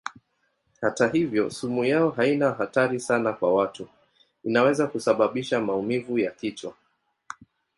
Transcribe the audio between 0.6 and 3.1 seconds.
Hata hivyo sumu yao haina hatari